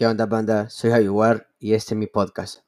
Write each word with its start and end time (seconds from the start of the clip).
¿Qué 0.00 0.06
onda, 0.06 0.24
banda? 0.24 0.70
Soy 0.70 0.92
Javier 0.92 1.46
y 1.58 1.74
este 1.74 1.92
es 1.92 1.98
mi 1.98 2.06
podcast. 2.06 2.60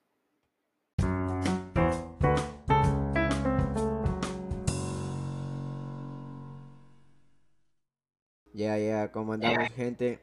Ya, 8.53 8.77
ya, 8.77 9.11
¿cómo 9.13 9.33
andamos, 9.33 9.71
gente? 9.71 10.21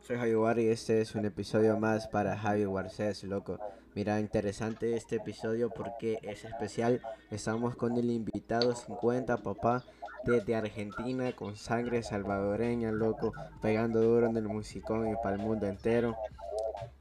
Soy 0.00 0.16
Javier 0.16 0.58
y 0.58 0.70
este 0.70 1.00
es 1.00 1.14
un 1.14 1.26
episodio 1.26 1.78
más 1.78 2.08
para 2.08 2.36
Javi 2.36 2.64
Garcés, 2.64 3.22
loco. 3.22 3.60
Mira, 3.94 4.18
interesante 4.18 4.96
este 4.96 5.14
episodio 5.14 5.70
porque 5.70 6.18
es 6.22 6.44
especial. 6.44 7.00
Estamos 7.30 7.76
con 7.76 7.96
el 7.96 8.10
invitado 8.10 8.74
50, 8.74 9.36
papá, 9.44 9.84
desde 10.24 10.56
Argentina, 10.56 11.30
con 11.36 11.54
sangre 11.54 12.02
salvadoreña, 12.02 12.90
loco, 12.90 13.32
pegando 13.62 14.02
duro 14.02 14.26
en 14.26 14.36
el 14.36 14.48
musicón 14.48 15.08
y 15.08 15.14
para 15.22 15.36
el 15.36 15.42
mundo 15.42 15.68
entero. 15.68 16.16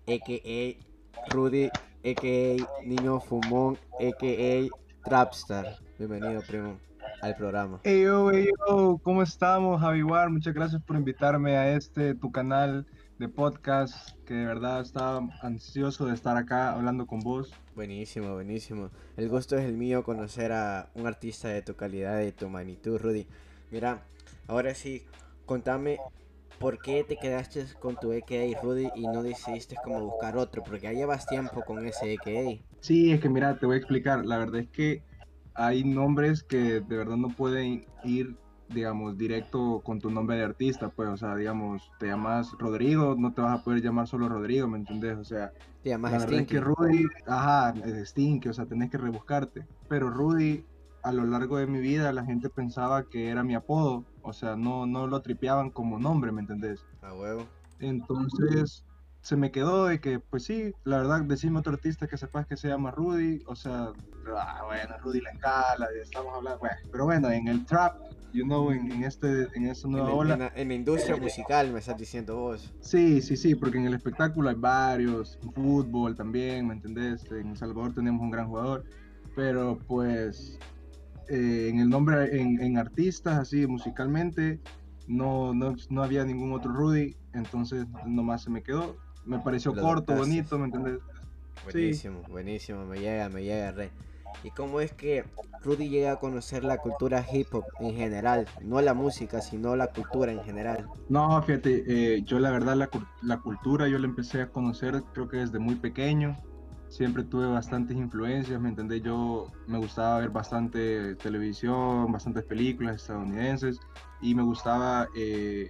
A.K.A. 0.07 0.77
Rudy, 1.33 1.65
a.k.a. 2.05 2.85
Niño 2.85 3.19
Fumón, 3.19 3.77
a.k.a. 3.99 4.69
Trapstar. 5.03 5.79
Bienvenido, 5.99 6.41
primo 6.47 6.79
al 7.21 7.35
programa. 7.35 7.81
Hey 7.83 8.03
yo, 8.03 8.31
hey 8.31 8.47
yo, 8.69 9.01
¿cómo 9.03 9.21
estamos, 9.21 9.81
Javiguar? 9.81 10.29
Muchas 10.29 10.53
gracias 10.53 10.81
por 10.81 10.95
invitarme 10.95 11.57
a 11.57 11.73
este, 11.75 12.15
tu 12.15 12.31
canal 12.31 12.85
de 13.19 13.27
podcast, 13.27 14.17
que 14.25 14.33
de 14.33 14.45
verdad 14.45 14.79
estaba 14.79 15.27
ansioso 15.41 16.05
de 16.05 16.13
estar 16.13 16.37
acá 16.37 16.71
hablando 16.71 17.05
con 17.05 17.19
vos. 17.19 17.53
Buenísimo, 17.75 18.33
buenísimo. 18.33 18.91
El 19.17 19.27
gusto 19.27 19.57
es 19.57 19.65
el 19.65 19.75
mío 19.75 20.03
conocer 20.03 20.53
a 20.53 20.89
un 20.93 21.05
artista 21.05 21.49
de 21.49 21.61
tu 21.63 21.75
calidad, 21.75 22.17
de 22.19 22.31
tu 22.31 22.47
magnitud, 22.47 22.97
Rudy. 22.97 23.27
Mira, 23.71 24.03
ahora 24.47 24.73
sí, 24.73 25.03
contame 25.45 25.97
por 26.59 26.79
qué 26.79 27.03
te 27.03 27.17
quedaste 27.17 27.65
con 27.79 27.95
tu 27.95 28.11
EKA 28.11 28.59
Rudy 28.61 28.91
y 28.95 29.07
no 29.07 29.23
decidiste 29.23 29.75
como 29.83 30.01
buscar 30.01 30.37
otro, 30.37 30.63
porque 30.63 30.81
ya 30.81 30.93
llevas 30.93 31.27
tiempo 31.27 31.63
con 31.63 31.85
ese 31.85 32.13
EKA. 32.13 32.61
Sí, 32.79 33.11
es 33.11 33.19
que 33.19 33.29
mira, 33.29 33.57
te 33.57 33.65
voy 33.65 33.75
a 33.75 33.79
explicar. 33.79 34.25
La 34.25 34.37
verdad 34.37 34.61
es 34.61 34.69
que 34.69 35.03
hay 35.55 35.83
nombres 35.83 36.43
que 36.43 36.81
de 36.81 36.97
verdad 36.97 37.17
no 37.17 37.29
pueden 37.29 37.85
ir, 38.03 38.35
digamos, 38.69 39.17
directo 39.17 39.81
con 39.83 39.99
tu 39.99 40.09
nombre 40.09 40.37
de 40.37 40.43
artista, 40.43 40.89
pues, 40.89 41.09
o 41.09 41.17
sea, 41.17 41.35
digamos, 41.35 41.81
te 41.99 42.07
llamas 42.07 42.51
Rodrigo, 42.59 43.15
no 43.17 43.33
te 43.33 43.41
vas 43.41 43.59
a 43.59 43.63
poder 43.63 43.81
llamar 43.81 44.07
solo 44.07 44.29
Rodrigo, 44.29 44.67
¿me 44.67 44.77
entendés? 44.77 45.17
O 45.17 45.23
sea, 45.23 45.51
te 45.83 45.89
llamas 45.89 46.11
la 46.11 46.19
verdad 46.19 46.39
es 46.41 46.47
que 46.47 46.59
Rudy, 46.59 47.05
ajá, 47.25 47.73
es 47.85 48.09
Stinky, 48.09 48.49
o 48.49 48.53
sea, 48.53 48.65
tenés 48.65 48.91
que 48.91 48.97
rebuscarte, 48.97 49.65
pero 49.87 50.09
Rudy, 50.09 50.63
a 51.03 51.11
lo 51.11 51.25
largo 51.25 51.57
de 51.57 51.67
mi 51.67 51.79
vida, 51.79 52.11
la 52.11 52.25
gente 52.25 52.49
pensaba 52.49 53.03
que 53.03 53.29
era 53.29 53.43
mi 53.43 53.55
apodo, 53.55 54.03
o 54.27 54.33
sea, 54.33 54.57
no, 54.57 54.85
no 54.85 55.07
lo 55.07 55.21
tripeaban 55.21 55.71
como 55.71 55.97
nombre, 55.99 56.33
¿me 56.33 56.41
entendés? 56.41 56.85
A 57.01 57.13
huevo. 57.13 57.47
Entonces, 57.79 58.83
se 59.21 59.37
me 59.37 59.51
quedó 59.51 59.85
de 59.85 60.01
que, 60.01 60.19
pues 60.19 60.43
sí, 60.43 60.73
la 60.83 60.97
verdad, 60.97 61.21
decime 61.21 61.59
otro 61.59 61.73
artista 61.73 62.07
que 62.07 62.17
sepas 62.17 62.45
que 62.45 62.57
se 62.57 62.67
llama 62.67 62.91
Rudy, 62.91 63.41
o 63.47 63.55
sea, 63.55 63.93
ah, 64.35 64.61
bueno, 64.65 64.97
Rudy 64.99 65.21
la 65.21 65.31
escala, 65.31 65.87
estamos 66.01 66.33
hablando, 66.35 66.59
bueno, 66.59 66.75
pero 66.91 67.05
bueno, 67.05 67.31
en 67.31 67.47
el 67.47 67.65
trap, 67.65 68.01
you 68.33 68.43
know, 68.43 68.69
en, 68.71 68.91
en 68.91 69.03
este, 69.05 69.47
en 69.55 69.67
esta 69.67 69.87
nueva 69.87 70.09
en, 70.09 70.17
ola. 70.17 70.33
En 70.33 70.39
la, 70.41 70.51
en 70.55 70.67
la 70.67 70.73
industria 70.73 71.15
musical, 71.15 71.71
me 71.71 71.79
estás 71.79 71.97
diciendo 71.97 72.35
vos. 72.35 72.73
Sí, 72.81 73.21
sí, 73.21 73.37
sí, 73.37 73.55
porque 73.55 73.77
en 73.77 73.85
el 73.85 73.93
espectáculo 73.93 74.49
hay 74.49 74.55
varios, 74.55 75.39
en 75.41 75.53
fútbol 75.53 76.15
también, 76.15 76.67
¿me 76.67 76.73
entendés? 76.73 77.23
En 77.31 77.51
El 77.51 77.57
Salvador 77.57 77.93
tenemos 77.93 78.21
un 78.21 78.31
gran 78.31 78.47
jugador, 78.47 78.83
pero 79.35 79.77
pues 79.87 80.59
eh, 81.29 81.69
en 81.69 81.79
el 81.79 81.89
nombre, 81.89 82.39
en, 82.39 82.61
en 82.61 82.77
artistas, 82.77 83.37
así, 83.37 83.67
musicalmente, 83.67 84.59
no, 85.07 85.53
no, 85.53 85.75
no 85.89 86.03
había 86.03 86.23
ningún 86.25 86.51
otro 86.53 86.71
Rudy, 86.71 87.15
entonces 87.33 87.85
nomás 88.05 88.43
se 88.43 88.49
me 88.49 88.61
quedó 88.61 88.97
me 89.25 89.39
pareció 89.39 89.73
Lo 89.73 89.81
corto, 89.81 90.15
bonito, 90.15 90.57
¿me 90.57 90.65
entendés? 90.65 90.99
Buenísimo, 91.63 92.23
buenísimo, 92.29 92.85
me 92.85 92.99
llega, 92.99 93.27
me 93.29 93.43
llega, 93.43 93.71
re. 93.71 93.91
¿Y 94.43 94.51
cómo 94.51 94.79
es 94.79 94.93
que 94.93 95.25
Rudy 95.63 95.89
llega 95.89 96.13
a 96.13 96.15
conocer 96.19 96.63
la 96.63 96.77
cultura 96.77 97.25
hip 97.29 97.53
hop 97.53 97.65
en 97.79 97.93
general? 97.93 98.47
No 98.63 98.79
la 98.81 98.93
música, 98.93 99.41
sino 99.41 99.75
la 99.75 99.87
cultura 99.87 100.31
en 100.31 100.41
general. 100.43 100.87
No, 101.09 101.41
fíjate, 101.41 101.83
eh, 102.15 102.23
yo 102.23 102.39
la 102.39 102.51
verdad 102.51 102.75
la, 102.75 102.89
cul- 102.89 103.07
la 103.21 103.39
cultura 103.39 103.87
yo 103.87 103.97
la 103.99 104.07
empecé 104.07 104.41
a 104.41 104.49
conocer 104.49 105.03
creo 105.13 105.27
que 105.27 105.37
desde 105.37 105.59
muy 105.59 105.75
pequeño. 105.75 106.37
Siempre 106.89 107.23
tuve 107.23 107.45
bastantes 107.47 107.97
influencias, 107.97 108.59
¿me 108.61 108.69
entendés? 108.69 109.03
Yo 109.03 109.51
me 109.67 109.77
gustaba 109.77 110.19
ver 110.19 110.29
bastante 110.29 111.15
televisión, 111.15 112.11
bastantes 112.11 112.43
películas 112.45 112.95
estadounidenses 112.95 113.79
y 114.21 114.33
me 114.33 114.41
gustaba 114.41 115.07
eh, 115.15 115.69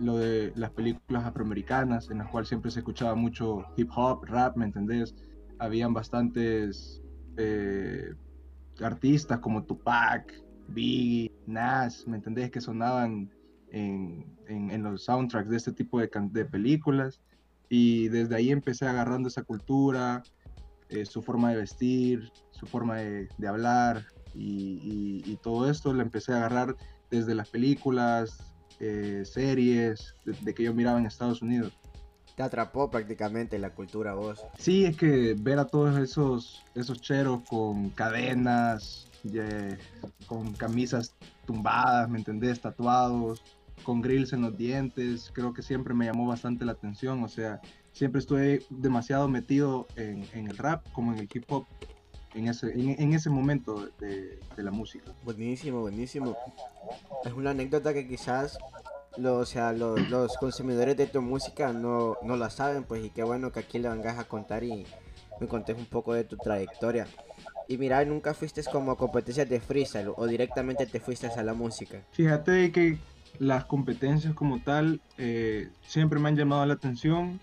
lo 0.00 0.16
de 0.16 0.52
las 0.56 0.70
películas 0.72 1.24
afroamericanas, 1.24 2.10
en 2.10 2.18
las 2.18 2.28
cuales 2.30 2.48
siempre 2.48 2.70
se 2.72 2.80
escuchaba 2.80 3.14
mucho 3.14 3.64
hip 3.76 3.90
hop, 3.94 4.24
rap, 4.24 4.56
¿me 4.56 4.64
entendés? 4.64 5.14
Habían 5.60 5.94
bastantes 5.94 7.00
eh, 7.36 8.12
artistas 8.80 9.38
como 9.38 9.64
Tupac, 9.64 10.32
Biggie, 10.68 11.30
Nas, 11.46 12.06
¿me 12.08 12.16
entendés? 12.16 12.50
Que 12.50 12.60
sonaban 12.60 13.30
en, 13.70 14.36
en- 14.48 14.82
los 14.82 15.04
soundtracks 15.04 15.48
de 15.48 15.56
este 15.56 15.72
tipo 15.72 16.00
de 16.00 16.44
películas. 16.44 17.20
Y 17.68 18.08
desde 18.08 18.36
ahí 18.36 18.50
empecé 18.50 18.86
agarrando 18.86 19.28
esa 19.28 19.42
cultura, 19.42 20.22
eh, 20.88 21.06
su 21.06 21.22
forma 21.22 21.50
de 21.50 21.56
vestir, 21.56 22.30
su 22.50 22.66
forma 22.66 22.96
de, 22.98 23.28
de 23.38 23.48
hablar 23.48 24.04
y, 24.34 24.78
y- 24.82 25.32
y 25.32 25.36
todo 25.38 25.70
esto 25.70 25.92
lo 25.92 26.02
empecé 26.02 26.32
a 26.32 26.36
agarrar 26.36 26.76
desde 27.10 27.34
las 27.34 27.48
películas, 27.48 28.54
eh, 28.80 29.22
series, 29.24 30.14
de, 30.24 30.34
de 30.40 30.54
que 30.54 30.64
yo 30.64 30.74
miraba 30.74 30.98
en 30.98 31.06
Estados 31.06 31.42
Unidos. 31.42 31.72
Te 32.36 32.42
atrapó 32.42 32.90
prácticamente 32.90 33.58
la 33.60 33.72
cultura 33.74 34.14
vos. 34.14 34.44
Sí, 34.58 34.84
es 34.84 34.96
que 34.96 35.34
ver 35.38 35.58
a 35.60 35.66
todos 35.66 35.96
esos, 35.98 36.62
esos 36.74 37.00
cheros 37.00 37.42
con 37.48 37.90
cadenas, 37.90 39.08
ye- 39.22 39.78
con 40.26 40.52
camisas 40.54 41.14
tumbadas, 41.46 42.08
¿me 42.10 42.18
entendés? 42.18 42.60
Tatuados, 42.60 43.40
con 43.84 44.00
grills 44.00 44.32
en 44.32 44.42
los 44.42 44.56
dientes, 44.56 45.30
creo 45.32 45.52
que 45.54 45.62
siempre 45.62 45.94
me 45.94 46.06
llamó 46.06 46.26
bastante 46.26 46.64
la 46.64 46.72
atención. 46.72 47.22
O 47.22 47.28
sea, 47.28 47.60
siempre 47.92 48.18
estuve 48.18 48.62
demasiado 48.70 49.28
metido 49.28 49.86
en, 49.94 50.26
en 50.32 50.48
el 50.48 50.56
rap 50.58 50.84
como 50.92 51.12
en 51.12 51.20
el 51.20 51.28
hip 51.32 51.44
hop 51.48 51.66
en 52.34 52.48
ese, 52.48 52.72
en, 52.72 53.00
en 53.00 53.12
ese 53.14 53.30
momento 53.30 53.88
de, 54.00 54.40
de 54.56 54.62
la 54.64 54.72
música. 54.72 55.04
Buenísimo, 55.24 55.82
buenísimo. 55.82 56.36
Es 57.24 57.32
una 57.32 57.50
anécdota 57.50 57.94
que 57.94 58.08
quizás 58.08 58.58
lo- 59.16 59.36
o 59.38 59.46
sea, 59.46 59.72
lo- 59.72 59.96
los 59.96 60.36
consumidores 60.36 60.96
de 60.96 61.06
tu 61.06 61.22
música 61.22 61.72
no, 61.72 62.16
no 62.22 62.36
la 62.36 62.50
saben, 62.50 62.82
pues, 62.82 63.04
y 63.04 63.10
qué 63.10 63.22
bueno 63.22 63.52
que 63.52 63.60
aquí 63.60 63.78
le 63.78 63.88
vengas 63.88 64.18
a 64.18 64.24
contar 64.24 64.64
y 64.64 64.84
me 65.38 65.46
contés 65.46 65.78
un 65.78 65.86
poco 65.86 66.12
de 66.14 66.24
tu 66.24 66.36
trayectoria. 66.36 67.06
Y 67.68 67.78
mira, 67.78 68.04
nunca 68.04 68.34
fuiste 68.34 68.62
como 68.64 68.90
a 68.92 68.96
competencias 68.96 69.48
de 69.48 69.60
freestyle 69.60 70.08
o 70.16 70.26
directamente 70.26 70.86
te 70.86 71.00
fuiste 71.00 71.28
a 71.28 71.42
la 71.42 71.54
música. 71.54 72.02
Fíjate 72.10 72.70
que 72.72 72.98
las 73.38 73.64
competencias 73.66 74.34
como 74.34 74.60
tal 74.60 75.00
eh, 75.18 75.68
siempre 75.86 76.18
me 76.20 76.28
han 76.28 76.36
llamado 76.36 76.64
la 76.66 76.74
atención, 76.74 77.40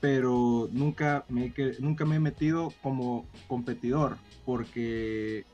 pero 0.00 0.68
nunca 0.72 1.24
me, 1.28 1.52
nunca 1.78 2.04
me 2.04 2.16
he 2.16 2.20
metido 2.20 2.72
como 2.82 3.26
competidor, 3.46 4.16
porque 4.44 5.44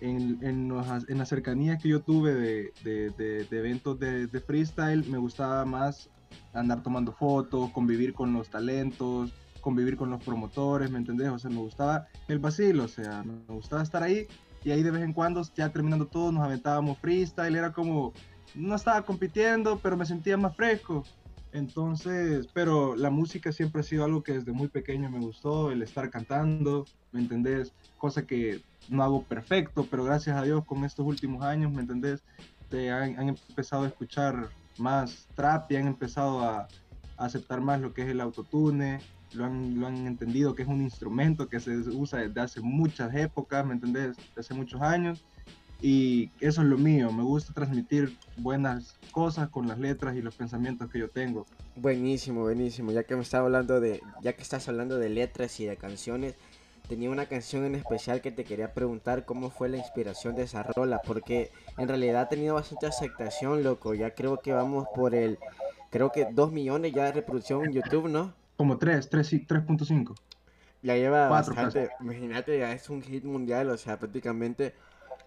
en, 0.00 0.38
en, 0.42 0.68
los- 0.68 1.08
en 1.08 1.18
las 1.18 1.28
cercanías 1.28 1.82
que 1.82 1.88
yo 1.88 2.00
tuve 2.02 2.34
de, 2.34 2.72
de- 2.84 3.46
eventos 3.50 3.98
de, 3.98 4.26
de 4.26 4.40
freestyle, 4.40 5.04
me 5.08 5.18
gustaba 5.18 5.64
más 5.64 6.10
andar 6.52 6.82
tomando 6.82 7.12
fotos, 7.12 7.70
convivir 7.72 8.12
con 8.12 8.32
los 8.32 8.50
talentos, 8.50 9.32
convivir 9.60 9.96
con 9.96 10.10
los 10.10 10.22
promotores, 10.22 10.90
¿me 10.90 10.98
entendés? 10.98 11.30
O 11.30 11.38
sea, 11.38 11.50
me 11.50 11.56
gustaba 11.58 12.06
el 12.28 12.38
vacilo, 12.38 12.84
o 12.84 12.88
sea, 12.88 13.22
me 13.24 13.34
gustaba 13.54 13.82
estar 13.82 14.02
ahí 14.02 14.26
y 14.62 14.70
ahí 14.72 14.82
de 14.82 14.90
vez 14.90 15.02
en 15.02 15.12
cuando, 15.12 15.42
ya 15.54 15.70
terminando 15.70 16.06
todo, 16.06 16.32
nos 16.32 16.44
aventábamos 16.44 16.98
freestyle, 16.98 17.54
era 17.56 17.72
como, 17.72 18.12
no 18.54 18.74
estaba 18.74 19.02
compitiendo, 19.02 19.78
pero 19.82 19.96
me 19.96 20.06
sentía 20.06 20.36
más 20.36 20.54
fresco. 20.56 21.04
Entonces, 21.52 22.48
pero 22.52 22.96
la 22.96 23.10
música 23.10 23.50
siempre 23.50 23.80
ha 23.80 23.84
sido 23.84 24.04
algo 24.04 24.22
que 24.22 24.32
desde 24.32 24.52
muy 24.52 24.68
pequeño 24.68 25.10
me 25.10 25.20
gustó, 25.20 25.70
el 25.70 25.82
estar 25.82 26.10
cantando, 26.10 26.84
¿me 27.12 27.20
entendés? 27.20 27.72
Cosa 27.96 28.26
que 28.26 28.60
no 28.88 29.02
hago 29.02 29.22
perfecto, 29.22 29.86
pero 29.90 30.04
gracias 30.04 30.36
a 30.36 30.42
Dios 30.42 30.64
con 30.66 30.84
estos 30.84 31.06
últimos 31.06 31.42
años, 31.42 31.72
¿me 31.72 31.80
entendés? 31.80 32.22
Te 32.68 32.90
han, 32.90 33.28
empezado 33.28 33.84
a 33.84 33.88
escuchar 33.88 34.50
más 34.76 35.28
trap 35.34 35.70
y 35.72 35.76
han 35.76 35.86
empezado 35.86 36.40
a, 36.40 36.68
a 37.16 37.24
aceptar 37.24 37.60
más 37.60 37.80
lo 37.80 37.94
que 37.94 38.02
es 38.02 38.08
el 38.08 38.20
autotune, 38.20 39.00
lo 39.32 39.44
han, 39.44 39.80
lo 39.80 39.86
han 39.86 40.06
entendido 40.06 40.54
que 40.54 40.62
es 40.62 40.68
un 40.68 40.82
instrumento 40.82 41.48
que 41.48 41.60
se 41.60 41.70
usa 41.76 42.20
desde 42.20 42.40
hace 42.40 42.60
muchas 42.60 43.14
épocas, 43.14 43.64
¿me 43.64 43.74
entendés? 43.74 44.16
Desde 44.16 44.40
hace 44.40 44.54
muchos 44.54 44.80
años. 44.82 45.24
Y 45.80 46.30
eso 46.40 46.62
es 46.62 46.68
lo 46.68 46.78
mío, 46.78 47.12
me 47.12 47.22
gusta 47.22 47.52
transmitir 47.52 48.16
buenas 48.38 48.96
cosas 49.10 49.50
con 49.50 49.68
las 49.68 49.78
letras 49.78 50.16
y 50.16 50.22
los 50.22 50.34
pensamientos 50.34 50.90
que 50.90 50.98
yo 50.98 51.10
tengo. 51.10 51.46
Buenísimo, 51.76 52.40
buenísimo. 52.42 52.92
Ya 52.92 53.02
que 53.02 53.14
me 53.14 53.22
estás 53.22 53.40
hablando 53.40 53.80
de, 53.80 54.00
ya 54.22 54.32
que 54.32 54.42
estás 54.42 54.68
hablando 54.68 54.98
de 54.98 55.10
letras 55.10 55.60
y 55.60 55.66
de 55.66 55.76
canciones, 55.76 56.34
tenía 56.88 57.10
una 57.10 57.26
canción 57.26 57.64
en 57.64 57.74
especial 57.74 58.22
que 58.22 58.32
te 58.32 58.44
quería 58.44 58.72
preguntar 58.72 59.24
cómo 59.26 59.50
fue 59.50 59.68
la 59.68 59.76
inspiración 59.76 60.34
de 60.34 60.44
esa 60.44 60.62
rola, 60.62 61.02
porque 61.04 61.50
en 61.76 61.88
realidad 61.88 62.22
ha 62.22 62.28
tenido 62.28 62.54
bastante 62.54 62.86
aceptación, 62.86 63.62
loco. 63.62 63.92
Ya 63.92 64.14
creo 64.14 64.38
que 64.38 64.52
vamos 64.52 64.86
por 64.94 65.14
el, 65.14 65.38
creo 65.90 66.10
que 66.10 66.26
dos 66.32 66.52
millones 66.52 66.92
ya 66.94 67.04
de 67.04 67.12
reproducción 67.12 67.66
en 67.66 67.72
YouTube, 67.72 68.08
¿no? 68.08 68.32
Como 68.56 68.78
3, 68.78 69.10
3.5. 69.10 70.14
Ya 70.82 70.94
lleva 70.94 71.28
bastante, 71.28 71.90
imagínate, 72.00 72.58
ya 72.58 72.72
es 72.72 72.88
un 72.88 73.02
hit 73.02 73.24
mundial, 73.24 73.68
o 73.70 73.76
sea, 73.76 73.98
prácticamente. 73.98 74.74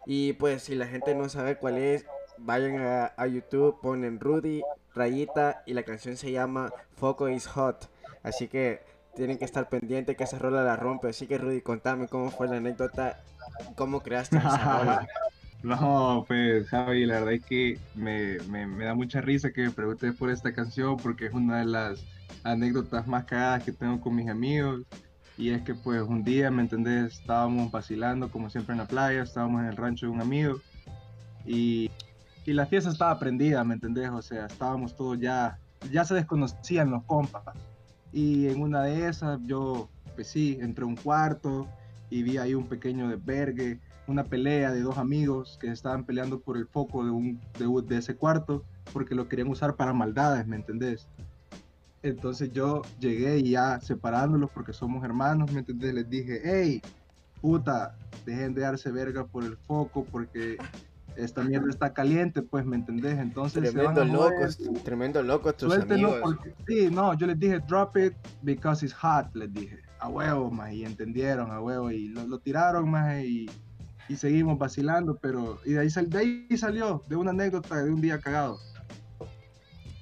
Y 0.06 0.34
pues 0.34 0.64
si 0.64 0.76
la 0.76 0.88
gente 0.88 1.16
no 1.16 1.30
sabe 1.30 1.58
cuál 1.58 1.78
es, 1.78 2.06
vayan 2.38 2.78
a, 3.16 3.28
YouTube, 3.28 3.80
ponen 3.82 4.20
Rudy, 4.20 4.62
rayita, 4.96 5.64
y 5.66 5.74
la 5.74 5.84
canción 5.84 6.18
se 6.18 6.32
llama 6.32 6.72
Foco 6.96 7.30
is 7.30 7.48
Hot. 7.48 7.90
Así 8.24 8.48
que 8.48 8.82
tienen 9.16 9.38
que 9.38 9.46
estar 9.46 9.70
pendientes 9.70 10.16
que 10.16 10.24
esa 10.24 10.40
rola 10.40 10.64
la 10.64 10.76
rompe. 10.76 11.10
Así 11.10 11.28
que 11.28 11.38
Rudy, 11.38 11.62
contame 11.62 12.08
cómo 12.08 12.32
fue 12.32 12.48
la 12.48 12.58
anécdota, 12.58 13.22
cómo 13.76 14.02
creaste 14.02 14.38
esa 14.38 14.80
rola. 14.80 15.08
No, 15.62 16.24
pues 16.26 16.70
Javi, 16.70 17.06
la 17.06 17.16
verdad 17.16 17.34
es 17.34 17.46
que 17.46 17.80
me, 17.94 18.38
da 18.38 18.96
mucha 18.96 19.20
risa 19.20 19.52
que 19.52 19.64
me 19.64 19.72
preguntes 19.72 20.16
por 20.16 20.30
esta 20.30 20.54
canción 20.54 20.96
porque 20.96 21.26
es 21.26 21.34
una 21.34 21.60
de 21.60 21.66
las 21.66 22.06
anécdotas 22.44 23.08
más 23.08 23.26
cagadas 23.26 23.64
que 23.64 23.74
tengo 23.74 24.00
con 24.00 24.16
mis 24.16 24.30
amigos. 24.30 24.84
Y 25.40 25.52
es 25.52 25.62
que 25.62 25.74
pues 25.74 26.02
un 26.02 26.22
día, 26.22 26.52
¿me 26.52 26.62
entendés? 26.62 27.22
Estábamos 27.22 27.72
vacilando 27.72 28.30
como 28.30 28.50
siempre 28.50 28.74
en 28.74 28.80
la 28.80 28.88
playa, 28.88 29.24
estábamos 29.24 29.62
en 29.62 29.68
el 29.68 29.78
rancho 29.78 30.08
de 30.08 30.12
un 30.12 30.22
amigo 30.22 30.60
y, 31.46 31.90
y 32.46 32.52
la 32.52 32.66
fiesta 32.66 32.90
estaba 32.90 33.18
prendida, 33.18 33.64
¿me 33.64 33.76
entendés? 33.76 34.10
O 34.10 34.22
sea, 34.22 34.48
estábamos 34.48 34.98
todos 34.98 35.18
ya, 35.18 35.58
ya 35.90 36.04
se 36.04 36.16
desconocían 36.16 36.92
los 36.92 37.04
compas. 37.06 37.44
Y 38.12 38.50
en 38.50 38.62
una 38.62 38.84
de 38.84 39.08
esas 39.08 39.40
yo, 39.46 39.88
pues 40.16 40.28
sí, 40.28 40.58
entré 40.60 40.84
a 40.84 40.88
un 40.88 40.98
cuarto 40.98 41.70
y 42.10 42.22
vi 42.22 42.38
ahí 42.38 42.54
un 42.54 42.68
pequeño 42.68 43.08
desvergue 43.08 43.80
una 44.10 44.24
pelea 44.24 44.72
de 44.72 44.82
dos 44.82 44.98
amigos 44.98 45.58
que 45.62 45.72
estaban 45.72 46.04
peleando 46.04 46.40
por 46.42 46.58
el 46.58 46.68
foco 46.68 47.06
de, 47.06 47.12
un, 47.12 47.40
de, 47.88 47.98
ese 47.98 48.16
cuarto 48.16 48.66
porque 48.92 49.16
lo 49.16 49.30
querían 49.30 49.48
usar 49.48 49.76
para 49.76 49.94
maldades, 49.94 50.48
¿me 50.48 50.56
entendés? 50.56 51.08
Entonces 52.02 52.52
yo 52.52 52.82
llegué 53.00 53.40
y 53.40 53.52
ya 53.52 53.80
separándolos 53.80 54.50
porque 54.52 54.74
somos 54.74 55.04
hermanos, 55.04 55.52
¿me 55.52 55.60
entendés? 55.60 55.94
Les 55.94 56.10
dije, 56.10 56.42
hey, 56.44 56.82
puta, 57.42 57.98
dejen 58.26 58.54
de 58.54 58.62
darse 58.62 58.92
verga 58.92 59.26
por 59.26 59.44
el 59.44 59.58
foco 59.58 60.06
porque 60.06 60.58
esta 61.18 61.44
mierda 61.44 61.70
está 61.70 61.94
caliente, 61.94 62.42
pues, 62.42 62.66
¿me 62.66 62.78
entendés? 62.78 63.20
Entonces 63.20 63.74
tremendo 63.74 64.06
locos, 64.06 64.58
tremendo 64.84 65.22
locos 65.22 65.58
tus 65.58 65.74
amigos. 65.74 66.38
sí, 66.68 66.90
no, 66.90 67.14
yo 67.18 67.28
les 67.28 67.38
dije, 67.38 67.60
drop 67.68 67.98
it 67.98 68.14
because 68.44 68.86
it's 68.86 68.96
hot, 68.96 69.28
les 69.36 69.52
dije, 69.54 69.80
a 70.00 70.08
huevo, 70.08 70.50
más, 70.50 70.72
y 70.72 70.86
entendieron, 70.86 71.52
a 71.52 71.60
huevo, 71.60 71.92
y 71.92 72.08
lo, 72.08 72.26
lo 72.26 72.40
tiraron, 72.40 72.90
más, 72.90 73.22
y 73.22 73.48
y 74.10 74.16
seguimos 74.16 74.58
vacilando, 74.58 75.18
pero 75.22 75.60
y 75.64 75.74
de 75.74 75.82
ahí, 75.82 75.90
de 76.08 76.18
ahí 76.18 76.58
salió, 76.58 77.04
de 77.08 77.16
una 77.16 77.30
anécdota 77.30 77.84
de 77.84 77.92
un 77.92 78.02
día 78.02 78.20
cagado. 78.20 78.60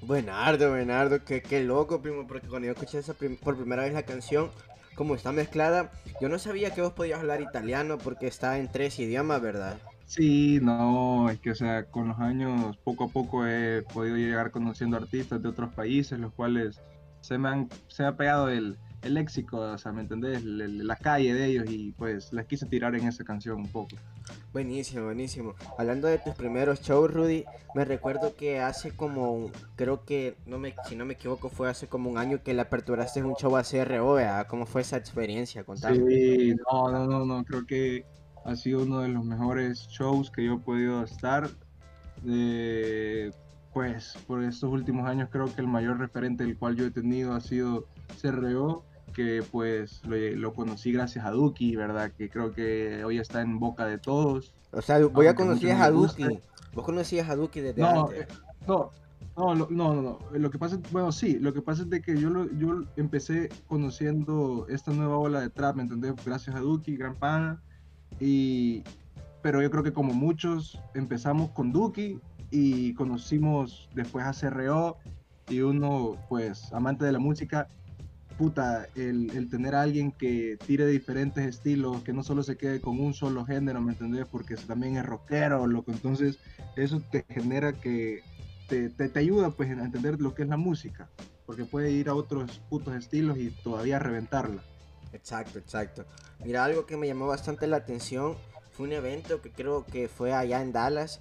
Buenardo, 0.08 0.70
Buenardo, 0.70 1.22
qué, 1.22 1.42
qué 1.42 1.62
loco, 1.62 2.00
primo, 2.00 2.26
porque 2.26 2.48
cuando 2.48 2.64
yo 2.64 2.72
escuché 2.72 2.98
esa 2.98 3.12
por 3.12 3.58
primera 3.58 3.82
vez 3.82 3.92
la 3.92 4.04
canción, 4.04 4.48
como 4.94 5.14
está 5.14 5.32
mezclada, 5.32 5.90
yo 6.18 6.30
no 6.30 6.38
sabía 6.38 6.72
que 6.72 6.80
vos 6.80 6.94
podías 6.94 7.20
hablar 7.20 7.42
italiano 7.42 7.98
porque 7.98 8.26
está 8.26 8.58
en 8.58 8.72
tres 8.72 8.98
idiomas, 8.98 9.42
¿verdad? 9.42 9.76
Sí, 10.06 10.60
no, 10.62 11.28
es 11.28 11.38
que, 11.40 11.50
o 11.50 11.54
sea, 11.54 11.84
con 11.84 12.08
los 12.08 12.18
años, 12.20 12.78
poco 12.78 13.04
a 13.04 13.08
poco 13.08 13.46
he 13.46 13.82
podido 13.82 14.16
llegar 14.16 14.50
conociendo 14.50 14.96
artistas 14.96 15.42
de 15.42 15.48
otros 15.50 15.74
países, 15.74 16.18
los 16.18 16.32
cuales 16.32 16.80
se 17.20 17.36
me 17.36 17.50
han, 17.50 17.68
se 17.88 18.02
me 18.02 18.08
ha 18.08 18.16
pegado 18.16 18.48
el, 18.48 18.78
el 19.02 19.12
léxico, 19.12 19.58
o 19.58 19.76
sea, 19.76 19.92
¿me 19.92 20.00
entendés? 20.00 20.42
La, 20.42 20.96
calle 20.96 21.34
de 21.34 21.44
ellos 21.44 21.66
y 21.68 21.92
pues 21.92 22.32
les 22.32 22.46
quise 22.46 22.64
tirar 22.64 22.94
en 22.94 23.06
esa 23.06 23.24
canción 23.24 23.58
un 23.58 23.68
poco. 23.68 23.96
Buenísimo, 24.52 25.04
buenísimo. 25.04 25.54
Hablando 25.76 26.08
de 26.08 26.18
tus 26.18 26.34
primeros 26.34 26.80
shows, 26.80 27.12
Rudy, 27.12 27.44
me 27.74 27.84
recuerdo 27.84 28.34
que 28.36 28.60
hace 28.60 28.90
como, 28.92 29.50
creo 29.76 30.04
que, 30.04 30.36
no 30.46 30.58
me, 30.58 30.74
si 30.88 30.96
no 30.96 31.04
me 31.04 31.14
equivoco, 31.14 31.48
fue 31.48 31.68
hace 31.68 31.86
como 31.86 32.10
un 32.10 32.18
año 32.18 32.42
que 32.42 32.54
le 32.54 32.62
aperturaste 32.62 33.22
un 33.22 33.34
show 33.34 33.56
a 33.56 33.62
CRO, 33.62 34.14
¿verdad? 34.14 34.46
¿Cómo 34.46 34.66
fue 34.66 34.82
esa 34.82 34.96
experiencia? 34.96 35.64
Contame. 35.64 35.96
Sí, 35.96 36.54
no, 36.70 36.90
no, 36.90 37.06
no, 37.06 37.24
no, 37.24 37.44
creo 37.44 37.66
que 37.66 38.04
ha 38.44 38.56
sido 38.56 38.82
uno 38.82 39.00
de 39.00 39.08
los 39.08 39.24
mejores 39.24 39.86
shows 39.88 40.30
que 40.30 40.44
yo 40.44 40.54
he 40.54 40.58
podido 40.58 41.04
estar. 41.04 41.48
pues 43.72 44.16
por 44.26 44.42
estos 44.42 44.70
últimos 44.72 45.06
años 45.06 45.28
creo 45.30 45.54
que 45.54 45.60
el 45.60 45.68
mayor 45.68 45.98
referente 45.98 46.44
del 46.44 46.56
cual 46.56 46.74
yo 46.76 46.86
he 46.86 46.90
tenido 46.90 47.34
ha 47.34 47.40
sido 47.40 47.86
CRO 48.20 48.84
que 49.12 49.42
pues 49.50 50.02
lo, 50.04 50.52
conocí 50.52 50.92
gracias 50.92 51.24
a 51.24 51.30
Duki, 51.30 51.76
¿verdad? 51.76 52.12
Que 52.16 52.28
creo 52.28 52.52
que 52.52 53.04
hoy 53.04 53.18
está 53.18 53.40
en 53.40 53.58
boca 53.58 53.86
de 53.86 53.98
todos. 53.98 54.54
O 54.72 54.82
sea, 54.82 55.04
voy 55.06 55.26
a 55.26 55.34
conocer 55.34 55.72
a 55.72 55.90
Duki. 55.90 56.38
¿Vos 56.74 56.84
conocías 56.84 57.28
a 57.28 57.36
Duki 57.36 57.60
desde 57.60 57.80
no, 57.80 58.04
antes? 58.04 58.20
Eh, 58.20 58.28
no, 58.66 58.92
no, 59.36 59.54
no, 59.54 59.66
no, 59.70 59.94
no, 60.02 60.18
Lo 60.32 60.50
que 60.50 60.58
pasa 60.58 60.76
es, 60.76 60.92
bueno, 60.92 61.12
sí, 61.12 61.38
lo 61.38 61.54
que 61.54 61.62
pasa 61.62 61.82
es 61.82 61.90
de 61.90 62.02
que 62.02 62.16
yo, 62.20 62.28
lo, 62.30 62.50
yo 62.58 62.82
empecé 62.96 63.48
conociendo 63.66 64.66
esta 64.68 64.92
nueva 64.92 65.16
ola 65.16 65.40
de 65.40 65.50
trap, 65.50 65.76
¿me 65.76 65.82
entendés? 65.82 66.14
Gracias 66.24 66.54
a 66.56 66.60
Duki, 66.60 66.96
gran 66.96 67.14
pana. 67.14 67.62
Y, 68.20 68.82
pero 69.42 69.62
yo 69.62 69.70
creo 69.70 69.82
que 69.82 69.92
como 69.92 70.12
muchos 70.12 70.80
empezamos 70.94 71.50
con 71.50 71.72
Duki 71.72 72.20
y 72.50 72.94
conocimos 72.94 73.88
después 73.94 74.24
a 74.24 74.32
CRO 74.32 74.98
y 75.48 75.60
uno, 75.60 76.16
pues, 76.28 76.72
amante 76.72 77.04
de 77.04 77.12
la 77.12 77.18
música, 77.18 77.68
puta, 78.38 78.88
el, 78.94 79.48
tener 79.50 79.74
a 79.74 79.82
alguien 79.82 80.12
que 80.12 80.56
tire 80.64 80.86
diferentes 80.86 81.44
estilos, 81.44 82.02
que 82.02 82.12
no 82.12 82.22
solo 82.22 82.44
se 82.44 82.56
quede 82.56 82.80
con 82.80 82.98
un 83.00 83.12
solo 83.12 83.44
género, 83.44 83.80
¿me 83.80 83.92
entendés? 83.92 84.26
Porque 84.30 84.54
también 84.54 84.96
es 84.96 85.04
rockero, 85.04 85.66
loco. 85.66 85.90
Entonces, 85.90 86.38
eso 86.76 87.02
te 87.10 87.26
genera 87.28 87.72
que 87.72 88.22
te, 88.68 88.90
te, 88.90 89.18
ayuda 89.18 89.50
pues 89.50 89.68
a 89.70 89.84
entender 89.84 90.20
lo 90.20 90.34
que 90.34 90.44
es 90.44 90.48
la 90.48 90.56
música, 90.56 91.10
porque 91.46 91.64
puede 91.64 91.90
ir 91.90 92.08
a 92.08 92.14
otros 92.14 92.60
putos 92.70 92.94
estilos 92.94 93.36
y 93.38 93.50
todavía 93.50 93.98
reventarla. 93.98 94.62
Exacto, 95.12 95.58
exacto. 95.58 96.06
Mira, 96.44 96.64
algo 96.64 96.86
que 96.86 96.96
me 96.96 97.08
llamó 97.08 97.26
bastante 97.26 97.66
la 97.66 97.78
atención 97.78 98.36
fue 98.70 98.86
un 98.86 98.92
evento 98.92 99.42
que 99.42 99.50
creo 99.50 99.84
que 99.84 100.08
fue 100.08 100.32
allá 100.32 100.62
en 100.62 100.72
Dallas, 100.72 101.20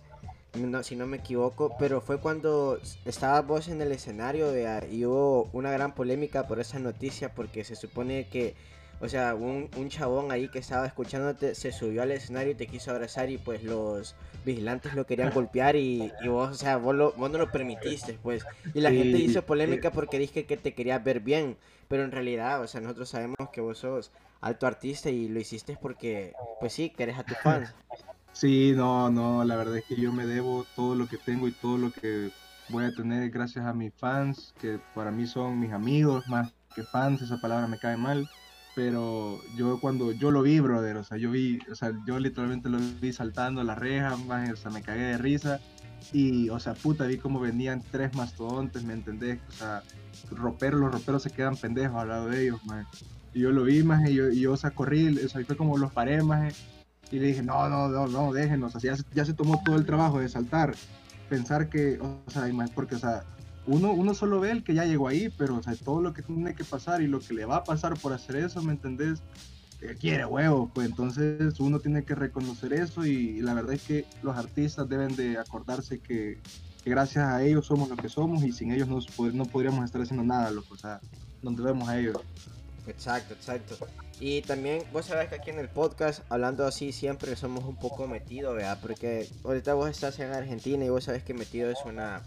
si 0.82 0.96
no 0.96 1.06
me 1.06 1.18
equivoco, 1.18 1.76
pero 1.78 2.02
fue 2.02 2.20
cuando 2.20 2.80
estaba 3.06 3.42
vos 3.42 3.68
en 3.68 3.82
el 3.82 3.92
escenario 3.92 4.54
y 4.90 5.06
hubo 5.06 5.50
una 5.54 5.72
gran 5.72 5.94
polémica 5.94 6.48
por 6.48 6.60
esa 6.60 6.80
noticia 6.80 7.34
porque 7.34 7.64
se 7.64 7.76
supone 7.76 8.28
que, 8.28 8.56
o 9.00 9.08
sea, 9.08 9.36
un, 9.36 9.70
un, 9.78 9.90
chabón 9.90 10.32
ahí 10.32 10.50
que 10.50 10.60
estaba 10.60 10.88
escuchándote 10.88 11.54
se 11.54 11.72
subió 11.72 12.02
al 12.02 12.12
escenario 12.12 12.54
y 12.54 12.56
te 12.56 12.68
quiso 12.68 12.92
abrazar 12.92 13.30
y 13.30 13.38
pues 13.38 13.64
los 13.64 14.16
vigilantes 14.46 14.96
lo 14.96 15.06
querían 15.06 15.32
golpear 15.34 15.76
y, 15.76 16.12
vos, 16.26 16.50
o 16.50 16.56
sea, 16.56 16.78
vos, 16.78 16.96
no 16.96 17.30
lo 17.30 17.52
permitiste, 17.52 18.18
pues. 18.24 18.44
Y 18.74 18.82
la 18.82 18.92
gente 18.92 19.18
hizo 19.18 19.44
polémica 19.44 19.92
porque 19.92 20.18
dije 20.18 20.46
que 20.46 20.58
te 20.58 20.74
querías 20.74 21.04
ver 21.04 21.20
bien, 21.20 21.58
pero 21.88 22.04
en 22.04 22.12
realidad, 22.12 22.62
o 22.62 22.68
sea, 22.68 22.82
nosotros 22.82 23.10
sabemos 23.10 23.50
que 23.52 23.62
vos 23.62 23.78
sos 23.78 24.12
alto 24.42 24.66
artista 24.66 25.10
y 25.10 25.28
lo 25.28 25.40
hiciste 25.40 25.78
porque, 25.80 26.33
pues 26.60 26.74
sí, 26.74 26.90
querés 26.90 27.18
a 27.19 27.24
tus 27.24 27.38
fans. 27.38 27.74
Sí, 28.40 28.74
no, 28.76 29.10
no, 29.10 29.44
la 29.44 29.56
verdad 29.56 29.78
es 29.78 29.84
que 29.86 29.96
yo 30.00 30.14
me 30.14 30.28
debo 30.28 30.68
todo 30.76 30.94
lo 30.94 31.08
que 31.08 31.18
tengo 31.18 31.48
y 31.48 31.54
todo 31.54 31.80
lo 31.80 31.92
que 31.92 32.30
voy 32.70 32.86
a 32.86 32.94
tener 32.94 33.32
gracias 33.32 33.66
a 33.66 33.74
mis 33.74 33.92
fans, 33.96 34.54
que 34.60 34.80
para 34.94 35.10
mí 35.10 35.26
son 35.26 35.60
mis 35.60 35.72
amigos 35.72 36.24
más 36.28 36.54
que 36.76 36.84
fans, 36.84 37.24
esa 37.24 37.40
palabra 37.40 37.66
me 37.66 37.80
cae 37.80 37.98
mal, 37.98 38.30
pero 38.76 39.42
yo 39.56 39.80
cuando 39.80 40.12
yo 40.12 40.30
lo 40.30 40.44
vi, 40.44 40.60
brother, 40.60 40.98
o 40.98 41.04
sea, 41.04 41.18
yo 41.18 41.32
vi, 41.32 41.58
o 41.72 41.74
sea, 41.74 41.92
yo 42.06 42.20
literalmente 42.20 42.70
lo 42.70 42.78
vi 43.02 43.12
saltando 43.12 43.64
la 43.64 43.74
reja, 43.74 44.16
más, 44.18 44.52
o 44.52 44.56
sea, 44.56 44.70
me 44.70 44.84
cagué 44.84 45.02
de 45.02 45.18
risa 45.18 45.60
y, 46.14 46.50
o 46.50 46.60
sea, 46.60 46.76
puta, 46.76 47.08
vi 47.08 47.18
como 47.18 47.40
venían 47.40 47.82
tres 47.90 48.14
mastodontes, 48.16 48.84
¿me 48.84 48.94
entendés? 48.94 49.40
O 49.50 49.52
sea, 49.54 49.82
roperos, 50.30 50.80
los 50.80 50.92
roperos 50.92 51.24
se 51.24 51.32
quedan 51.32 51.58
pendejos 51.58 52.00
al 52.00 52.10
lado 52.10 52.30
de 52.30 52.44
ellos, 52.44 52.64
man. 52.66 52.86
Y 53.34 53.40
yo 53.40 53.52
lo 53.52 53.64
vi, 53.64 53.82
más, 53.82 54.08
y 54.08 54.14
yo, 54.14 54.30
y 54.30 54.42
yo, 54.42 54.52
o 54.52 54.58
sea, 54.58 54.70
corrí, 54.70 55.08
o 55.26 55.28
sea, 55.28 55.44
fue 55.44 55.58
como 55.58 55.76
los 55.80 55.92
paré, 55.92 56.22
más, 56.22 56.54
y 57.11 57.19
le 57.19 57.28
dije, 57.28 57.44
no, 57.44 57.69
no, 57.69 57.87
no, 57.87 58.07
no, 58.07 58.33
déjenos, 58.33 58.76
o 58.76 58.80
sea, 58.80 58.95
ya, 59.14 59.26
se 59.26 59.33
tomó 59.33 59.61
todo 59.66 59.76
el 59.76 59.85
trabajo 59.85 60.19
de 60.19 60.30
saltar, 60.30 60.76
pensar 61.30 61.69
que, 61.69 61.99
o 61.99 62.30
sea, 62.30 62.49
porque, 62.73 62.95
o 62.95 62.99
sea, 62.99 63.23
uno, 63.66 63.92
uno 63.92 64.14
solo 64.14 64.40
ve 64.40 64.52
el 64.52 64.64
que 64.64 64.73
ya 64.73 64.85
llegó 64.85 65.07
ahí, 65.07 65.30
pero, 65.37 65.56
o 65.56 65.64
sea, 65.64 65.76
todo 65.76 66.02
lo 66.02 66.14
que 66.14 66.21
tiene 66.21 66.56
que 66.56 66.64
pasar 66.64 67.02
y 67.02 67.07
lo 67.07 67.19
que 67.19 67.33
le 67.33 67.45
va 67.45 67.57
a 67.57 67.64
pasar 67.64 67.97
por 67.97 68.14
hacer 68.14 68.37
eso, 68.37 68.61
¿me 68.61 68.73
entendés? 68.73 69.21
quiere 69.99 70.26
huevo, 70.26 70.71
pues 70.73 70.90
entonces 70.90 71.59
uno 71.59 71.80
tiene 71.80 72.04
que 72.04 72.16
reconocer 72.16 72.73
eso 72.73 73.06
y, 73.06 73.42
la 73.42 73.54
verdad 73.54 73.73
es 73.73 73.83
que 73.83 74.06
los 74.23 74.35
artistas 74.35 74.90
deben 74.90 75.16
de 75.16 75.37
acordarse 75.37 75.99
que, 75.99 76.40
gracias 76.83 77.26
a 77.26 77.44
ellos 77.44 77.66
somos 77.66 77.90
lo 77.90 77.97
que 77.97 78.07
somos 78.07 78.44
y 78.44 78.54
sin 78.54 78.71
ellos 78.71 78.87
no, 78.87 78.99
no 79.33 79.45
podríamos 79.45 79.83
estar 79.83 80.02
haciendo 80.02 80.23
nada, 80.23 80.49
loco, 80.52 80.73
o 80.73 80.78
sea, 80.78 81.02
nos 81.42 81.57
debemos 81.57 81.90
a 81.90 81.99
ellos. 81.99 82.18
Exacto, 82.88 83.34
exacto. 83.34 83.78
Y 84.20 84.42
también, 84.44 84.84
vos 84.92 85.06
sabés 85.08 85.30
que 85.30 85.36
aquí 85.36 85.50
en 85.52 85.60
el 85.60 85.70
podcast, 85.70 86.24
hablando 86.30 86.66
así, 86.66 86.92
siempre 86.92 87.36
somos 87.36 87.66
un 87.66 87.78
poco 87.78 88.08
metidos, 88.08 88.56
¿verdad? 88.56 88.80
Porque 88.82 89.28
ahorita 89.44 89.74
vos 89.76 89.90
estás 89.90 90.20
en 90.20 90.32
Argentina 90.34 90.84
y 90.86 90.90
vos 90.90 91.04
sabés 91.04 91.24
que 91.24 91.34
metido 91.34 91.70
es 91.70 91.80
una 91.86 92.24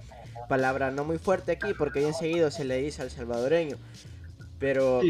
palabra 0.48 0.90
no 0.90 1.04
muy 1.04 1.18
fuerte 1.18 1.52
aquí, 1.52 1.74
porque 1.74 2.00
bien 2.00 2.14
seguido 2.14 2.50
se 2.50 2.64
le 2.64 2.76
dice 2.78 3.02
al 3.02 3.10
salvadoreño. 3.10 3.76
Pero 4.58 5.00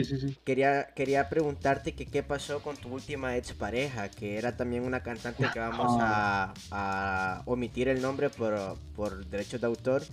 Quería, 0.44 0.86
quería 0.94 1.28
preguntarte 1.28 1.94
que 1.94 2.06
qué 2.06 2.22
pasó 2.22 2.62
con 2.62 2.76
tu 2.76 2.88
última 2.94 3.36
ex 3.36 3.52
pareja, 3.52 4.08
que 4.08 4.38
era 4.38 4.56
también 4.56 4.84
una 4.84 5.02
cantante 5.02 5.44
que 5.52 5.58
vamos 5.58 5.96
a, 6.00 6.54
a 6.70 7.42
omitir 7.46 7.88
el 7.88 8.00
nombre 8.00 8.30
por, 8.30 8.78
por 8.94 9.26
derechos 9.26 9.60
de 9.60 9.66
autor 9.66 10.04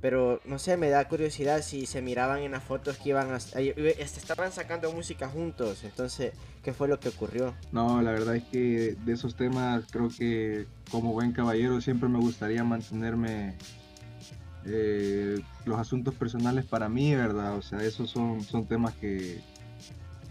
Pero 0.00 0.40
no 0.46 0.58
sé, 0.58 0.76
me 0.76 0.88
da 0.88 1.06
curiosidad 1.08 1.62
si 1.62 1.84
se 1.84 2.00
miraban 2.00 2.40
en 2.40 2.52
las 2.52 2.64
fotos 2.64 2.96
que 2.96 3.10
iban 3.10 3.32
a... 3.32 3.36
Este, 3.36 4.02
estaban 4.02 4.50
sacando 4.50 4.90
música 4.92 5.28
juntos, 5.28 5.84
entonces, 5.84 6.32
¿qué 6.62 6.72
fue 6.72 6.88
lo 6.88 6.98
que 6.98 7.10
ocurrió? 7.10 7.54
No, 7.70 8.00
la 8.00 8.12
verdad 8.12 8.36
es 8.36 8.44
que 8.44 8.96
de 9.04 9.12
esos 9.12 9.36
temas 9.36 9.84
creo 9.90 10.08
que 10.08 10.66
como 10.90 11.12
buen 11.12 11.32
caballero 11.32 11.80
siempre 11.82 12.08
me 12.08 12.18
gustaría 12.18 12.64
mantenerme 12.64 13.56
eh, 14.64 15.40
los 15.66 15.78
asuntos 15.78 16.14
personales 16.14 16.64
para 16.64 16.88
mí, 16.88 17.14
¿verdad? 17.14 17.56
O 17.56 17.62
sea, 17.62 17.82
esos 17.82 18.10
son, 18.10 18.42
son 18.42 18.66
temas 18.66 18.94
que 18.94 19.40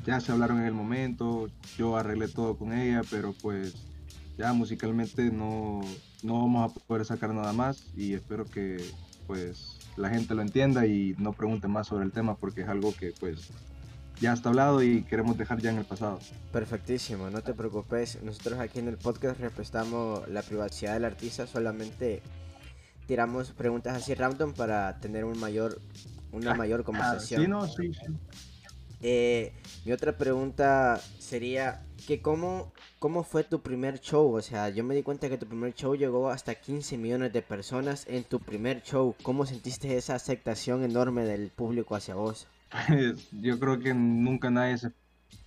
ya 0.05 0.19
se 0.19 0.31
hablaron 0.31 0.59
en 0.59 0.65
el 0.65 0.73
momento, 0.73 1.49
yo 1.77 1.95
arreglé 1.95 2.27
todo 2.27 2.57
con 2.57 2.73
ella, 2.73 3.01
pero 3.11 3.33
pues 3.41 3.75
ya 4.37 4.53
musicalmente 4.53 5.31
no, 5.31 5.81
no 6.23 6.41
vamos 6.41 6.71
a 6.71 6.79
poder 6.87 7.05
sacar 7.05 7.33
nada 7.33 7.53
más 7.53 7.85
y 7.95 8.13
espero 8.13 8.45
que 8.45 8.77
pues 9.29 9.77
la 9.95 10.09
gente 10.09 10.33
lo 10.33 10.41
entienda 10.41 10.87
y 10.87 11.15
no 11.19 11.33
pregunte 11.33 11.67
más 11.67 11.85
sobre 11.85 12.03
el 12.03 12.11
tema 12.11 12.35
porque 12.35 12.61
es 12.61 12.67
algo 12.67 12.95
que 12.95 13.13
pues 13.19 13.51
ya 14.19 14.33
está 14.33 14.49
hablado 14.49 14.81
y 14.81 15.03
queremos 15.03 15.37
dejar 15.37 15.61
ya 15.61 15.69
en 15.69 15.77
el 15.77 15.85
pasado. 15.85 16.19
Perfectísimo, 16.51 17.29
no 17.29 17.43
te 17.43 17.53
preocupes. 17.53 18.23
Nosotros 18.23 18.57
aquí 18.57 18.79
en 18.79 18.87
el 18.87 18.97
podcast 18.97 19.39
respetamos 19.39 20.27
la 20.29 20.41
privacidad 20.41 20.95
del 20.95 21.05
artista, 21.05 21.45
solamente 21.45 22.23
tiramos 23.05 23.51
preguntas 23.51 23.95
así 23.95 24.15
random 24.15 24.53
para 24.53 24.99
tener 24.99 25.25
un 25.25 25.39
mayor, 25.39 25.79
una 26.31 26.55
mayor 26.55 26.83
conversación. 26.83 27.43
sí, 27.43 27.47
no, 27.47 27.67
sí, 27.67 27.93
sí. 27.93 28.11
Eh, 29.01 29.53
mi 29.85 29.91
otra 29.91 30.17
pregunta 30.17 30.99
sería 31.19 31.85
que 32.05 32.21
cómo, 32.21 32.73
cómo 32.99 33.23
fue 33.23 33.43
tu 33.43 33.61
primer 33.61 33.99
show, 33.99 34.33
o 34.33 34.41
sea, 34.41 34.69
yo 34.69 34.83
me 34.83 34.95
di 34.95 35.03
cuenta 35.03 35.29
que 35.29 35.37
tu 35.37 35.45
primer 35.45 35.73
show 35.73 35.95
llegó 35.95 36.29
hasta 36.29 36.55
15 36.55 36.97
millones 36.97 37.31
de 37.31 37.41
personas 37.41 38.05
en 38.07 38.23
tu 38.23 38.39
primer 38.39 38.81
show. 38.83 39.15
¿Cómo 39.23 39.45
sentiste 39.45 39.95
esa 39.95 40.15
aceptación 40.15 40.83
enorme 40.83 41.23
del 41.23 41.49
público 41.49 41.95
hacia 41.95 42.15
vos? 42.15 42.47
Pues 42.87 43.29
yo 43.31 43.59
creo 43.59 43.79
que 43.79 43.93
nunca 43.93 44.49
nadie 44.49 44.77
se 44.77 44.91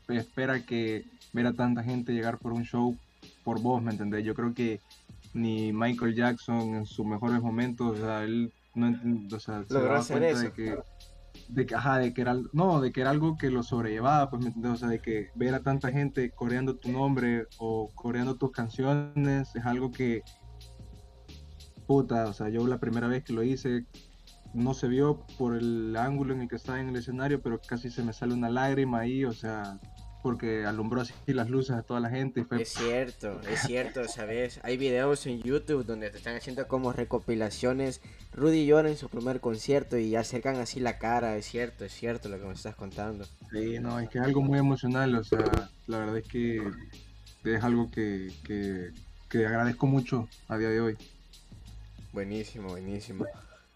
espera 0.09 0.65
que 0.65 1.05
ver 1.33 1.47
a 1.47 1.53
tanta 1.53 1.83
gente 1.83 2.13
llegar 2.13 2.39
por 2.39 2.53
un 2.53 2.65
show 2.65 2.97
por 3.45 3.61
vos, 3.61 3.83
¿me 3.83 3.93
entendés? 3.93 4.25
Yo 4.25 4.35
creo 4.35 4.55
que 4.55 4.81
ni 5.35 5.73
Michael 5.73 6.15
Jackson 6.15 6.75
en 6.75 6.87
sus 6.87 7.07
mejores 7.07 7.41
momentos, 7.41 7.99
o 7.99 8.03
sea, 8.03 8.25
él 8.25 8.53
no 8.75 8.89
o 9.35 9.41
sea, 9.41 9.65
se 9.65 9.75
daba 9.75 10.05
cuenta 10.05 10.39
de 10.41 10.53
que 10.53 10.79
de 11.49 11.67
que, 11.67 11.75
ajá, 11.75 11.99
de 11.99 12.12
que 12.15 12.21
era, 12.23 12.37
no, 12.53 12.81
de 12.81 12.93
que 12.93 13.01
era 13.01 13.11
algo 13.11 13.37
que 13.37 13.51
lo 13.51 13.62
sobrellevaba, 13.62 14.31
pues, 14.31 14.43
¿me 14.43 14.49
entiendes? 14.49 14.73
O 14.73 14.77
sea, 14.77 14.89
de 14.89 15.01
que 15.01 15.31
ver 15.35 15.55
a 15.55 15.62
tanta 15.62 15.91
gente 15.91 16.31
coreando 16.31 16.77
tu 16.77 16.91
nombre 16.91 17.47
o 17.59 17.89
coreando 17.95 18.37
tus 18.37 18.53
canciones 18.53 19.55
es 19.55 19.65
algo 19.65 19.91
que, 19.91 20.23
puta, 21.87 22.27
o 22.27 22.33
sea, 22.33 22.49
yo 22.49 22.67
la 22.67 22.79
primera 22.79 23.09
vez 23.09 23.25
que 23.25 23.33
lo 23.33 23.43
hice 23.43 23.87
no 24.55 24.75
se 24.75 24.89
vio 24.89 25.25
por 25.39 25.57
el 25.57 25.97
ángulo 25.97 26.35
en 26.35 26.43
el 26.43 26.49
que 26.49 26.57
estaba 26.57 26.81
en 26.81 26.91
el 26.91 26.97
escenario, 26.97 27.41
pero 27.43 27.61
casi 27.67 27.91
se 27.91 28.03
me 28.03 28.12
sale 28.12 28.35
una 28.35 28.51
lágrima 28.51 29.01
ahí, 29.01 29.25
o 29.25 29.33
sea, 29.33 29.79
porque 30.23 30.64
alumbró 30.64 31.00
así 31.00 31.12
las 31.26 31.50
luces 31.50 31.76
a 31.76 31.83
toda 31.83 32.00
la 32.00 32.11
gente. 32.11 32.47
Es 32.59 32.71
cierto, 32.71 33.41
es 33.49 33.61
cierto, 33.62 34.07
¿sabes? 34.09 34.61
Hay 34.62 34.76
videos 34.76 35.26
en 35.26 35.43
YouTube 35.43 35.85
donde 35.85 36.11
te 36.11 36.19
están 36.19 36.37
haciendo 36.37 36.67
como 36.69 36.93
recopilaciones. 36.93 38.00
Rudy 38.33 38.67
llora 38.67 38.88
en 38.88 38.97
su 38.97 39.09
primer 39.09 39.41
concierto 39.41 39.99
y 39.99 40.14
acercan 40.17 40.57
así 40.57 40.81
la 40.81 40.99
cara, 40.99 41.37
es 41.37 41.47
cierto, 41.47 41.85
es 41.85 41.93
cierto 41.93 42.29
lo 42.29 42.38
que 42.38 42.47
me 42.47 42.55
estás 42.55 42.75
contando. 42.75 43.26
Sí, 43.50 43.79
no, 43.81 43.99
es 43.99 44.09
que 44.09 44.19
es 44.19 44.25
algo 44.25 44.43
muy 44.43 44.59
emocional, 44.59 45.14
o 45.17 45.25
sea, 45.25 45.71
la 45.87 45.99
verdad 45.99 46.19
es 46.19 46.29
que 46.29 46.62
es 47.45 47.64
algo 47.64 47.91
que, 47.91 48.33
que, 48.45 48.91
que 49.29 49.47
agradezco 49.47 49.87
mucho 49.87 50.29
a 50.49 50.57
día 50.57 50.69
de 50.69 50.81
hoy. 50.81 50.97
Buenísimo, 52.12 52.69
buenísimo. 52.69 53.26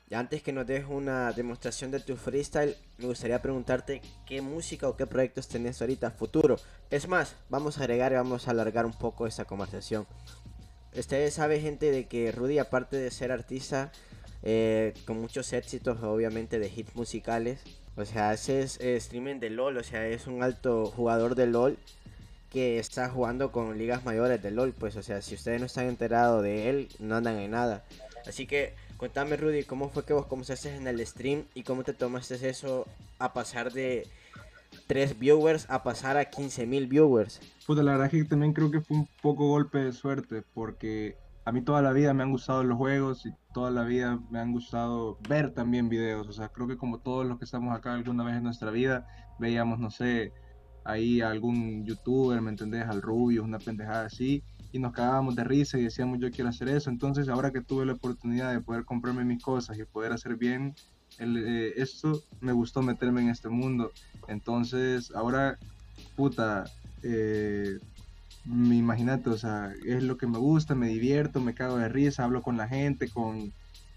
Y 0.09 0.15
antes 0.15 0.43
que 0.43 0.53
nos 0.53 0.67
des 0.67 0.85
una 0.89 1.33
demostración 1.33 1.91
de 1.91 2.01
tu 2.01 2.17
freestyle, 2.17 2.77
me 2.99 3.07
gustaría 3.07 3.43
preguntarte 3.43 4.01
qué 4.25 4.41
música 4.41 4.89
o 4.89 4.97
qué 4.97 5.07
proyectos 5.07 5.49
tenés 5.49 5.81
ahorita 5.81 6.11
futuro. 6.11 6.57
Es 6.91 7.09
más, 7.09 7.37
vamos 7.49 7.79
a 7.79 7.81
agregar 7.81 8.13
y 8.13 8.17
vamos 8.17 8.49
a 8.49 8.53
alargar 8.53 8.87
un 8.87 8.95
poco 8.95 9.27
esta 9.27 9.45
conversación. 9.45 10.07
Ustedes 10.97 11.35
saben, 11.35 11.61
gente, 11.61 11.91
de 11.91 12.07
que 12.07 12.33
Rudy, 12.33 12.59
aparte 12.59 12.97
de 12.97 13.11
ser 13.11 13.31
artista, 13.33 13.93
eh, 14.43 14.95
con 15.05 15.21
muchos 15.21 15.53
éxitos, 15.53 16.03
obviamente, 16.03 16.59
de 16.59 16.73
hits 16.75 16.95
musicales, 16.97 17.61
o 17.97 18.05
sea, 18.05 18.31
hace 18.31 18.61
eh, 18.81 18.97
streaming 18.97 19.41
de 19.41 19.51
LOL, 19.51 19.77
o 19.77 19.83
sea, 19.83 20.07
es 20.07 20.27
un 20.27 20.43
alto 20.43 20.87
jugador 20.87 21.35
de 21.35 21.47
LOL 21.47 21.79
que 22.51 22.79
está 22.79 23.11
jugando 23.11 23.53
con 23.53 23.77
ligas 23.77 24.05
mayores 24.05 24.43
de 24.43 24.51
LOL, 24.51 24.73
pues, 24.73 24.97
o 24.97 25.03
sea, 25.03 25.21
si 25.21 25.35
ustedes 25.35 25.61
no 25.61 25.67
están 25.67 25.87
enterados 25.87 26.43
de 26.43 26.71
él, 26.71 26.89
no 26.99 27.17
andan 27.17 27.39
en 27.39 27.51
nada. 27.51 27.85
Así 28.27 28.47
que 28.47 28.75
Contame, 28.97 29.37
Rudy, 29.37 29.65
¿cómo 29.65 29.91
fue 29.91 30.05
que 30.05 30.15
vos 30.15 30.25
comenzaste 30.25 30.75
en 30.75 30.87
el 30.87 31.07
stream 31.07 31.45
y 31.55 31.65
cómo 31.65 31.85
te 31.85 31.93
tomaste 31.93 32.49
eso 32.49 32.87
a 33.19 33.35
pasar 33.35 33.71
de 33.73 34.09
3 34.87 35.19
viewers 35.19 35.69
a 35.69 35.83
pasar 35.83 36.17
a 36.17 36.31
15.000 36.31 36.89
viewers? 36.89 37.41
Puta, 37.67 37.83
la 37.83 37.93
verdad 37.93 38.07
es 38.07 38.13
que 38.13 38.25
también 38.25 38.55
creo 38.55 38.71
que 38.71 38.81
fue 38.81 38.97
un 38.97 39.09
poco 39.21 39.49
golpe 39.49 39.79
de 39.79 39.93
suerte 39.93 40.43
porque 40.55 41.19
a 41.45 41.53
mí 41.53 41.61
toda 41.61 41.83
la 41.83 41.93
vida 41.93 42.15
me 42.15 42.23
han 42.23 42.31
gustado 42.31 42.65
los 42.65 42.79
juegos 42.79 43.27
y 43.27 43.31
toda 43.53 43.71
la 43.71 43.85
vida 43.85 44.19
me 44.31 44.39
han 44.39 44.53
gustado 44.53 45.19
ver 45.29 45.53
también 45.53 45.91
videos. 45.91 46.27
O 46.29 46.33
sea, 46.33 46.49
creo 46.49 46.67
que 46.67 46.79
como 46.79 46.99
todos 46.99 47.27
los 47.27 47.39
que 47.39 47.45
estamos 47.45 47.77
acá 47.77 47.93
alguna 47.93 48.25
vez 48.25 48.37
en 48.37 48.45
nuestra 48.45 48.71
vida, 48.71 49.07
veíamos, 49.39 49.79
no 49.79 49.91
sé, 49.91 50.33
ahí 50.85 51.21
algún 51.21 51.85
youtuber, 51.85 52.41
¿me 52.41 52.51
entendés? 52.51 52.87
Al 52.89 53.03
Rubio, 53.03 53.45
una 53.45 53.59
pendejada 53.59 54.07
así 54.07 54.43
y 54.77 54.79
nos 54.79 54.93
cagábamos 54.93 55.35
de 55.35 55.45
risa 55.45 55.79
y 55.79 55.85
decíamos 55.85 56.19
yo 56.21 56.31
quiero 56.31 56.51
hacer 56.51 56.69
eso. 56.69 56.91
Entonces 56.91 57.29
ahora 57.29 57.51
que 57.51 57.63
tuve 57.63 57.87
la 57.87 57.95
oportunidad 57.95 58.53
de 58.53 58.61
poder 58.61 58.85
comprarme 58.85 59.25
mis 59.25 59.43
cosas 59.43 59.79
y 59.79 59.85
poder 59.85 60.13
hacer 60.13 60.37
bien 60.37 60.75
eh, 61.19 61.73
esto, 61.77 62.21
me 62.41 62.53
gustó 62.53 62.83
meterme 62.83 63.23
en 63.23 63.31
este 63.31 63.49
mundo. 63.49 63.91
Entonces 64.29 65.11
ahora, 65.15 65.59
puta, 66.15 66.65
eh, 67.03 67.79
imagínate, 68.45 69.31
o 69.31 69.39
sea, 69.39 69.73
es 69.87 70.03
lo 70.03 70.17
que 70.17 70.27
me 70.27 70.39
gusta, 70.39 70.75
me 70.75 70.89
divierto, 70.89 71.41
me 71.41 71.55
cago 71.55 71.79
de 71.79 71.89
risa, 71.89 72.25
hablo 72.25 72.43
con 72.43 72.57
la 72.57 72.69
gente, 72.69 73.09
con 73.09 73.53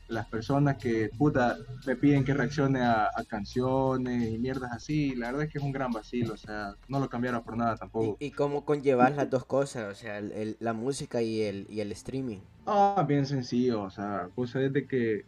las 0.09 0.27
personas 0.27 0.77
que, 0.77 1.09
puta, 1.17 1.57
me 1.85 1.95
piden 1.95 2.25
que 2.25 2.33
reaccione 2.33 2.81
a, 2.81 3.09
canciones 3.27 4.31
y 4.33 4.39
mierdas 4.39 4.71
así. 4.71 5.15
La 5.15 5.27
verdad 5.27 5.43
es 5.43 5.51
que 5.51 5.59
es 5.59 5.63
un 5.63 5.71
gran 5.71 5.91
vacilo, 5.91 6.33
o 6.33 6.37
sea, 6.37 6.75
no 6.87 6.99
lo 6.99 7.09
cambiaron 7.09 7.43
por 7.43 7.55
nada 7.55 7.77
tampoco. 7.77 8.17
¿Y, 8.19 8.31
cómo 8.31 8.65
conllevar 8.65 9.13
las 9.13 9.29
dos 9.29 9.45
cosas, 9.45 9.91
o 9.91 9.95
sea, 9.95 10.21
la 10.21 10.73
música 10.73 11.21
y 11.21 11.41
el, 11.41 11.67
y 11.69 11.81
el 11.81 11.91
streaming? 11.91 12.39
Ah, 12.65 13.05
bien 13.07 13.25
sencillo, 13.25 13.83
o 13.83 13.89
sea, 13.89 14.29
pues 14.35 14.53
desde 14.53 14.87
que 14.87 15.25